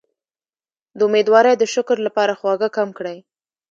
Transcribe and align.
د 0.97 0.99
امیدوارۍ 1.07 1.53
د 1.57 1.63
شکر 1.73 1.97
لپاره 2.07 2.33
خواږه 2.39 2.69
کم 2.77 2.89
کړئ 2.97 3.17